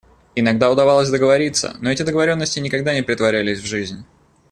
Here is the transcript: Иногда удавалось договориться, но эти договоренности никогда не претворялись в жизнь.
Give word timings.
Иногда 0.35 0.71
удавалось 0.71 1.11
договориться, 1.11 1.77
но 1.79 1.91
эти 1.91 2.01
договоренности 2.01 2.59
никогда 2.59 2.95
не 2.95 3.03
претворялись 3.03 3.59
в 3.59 3.65
жизнь. 3.67 4.03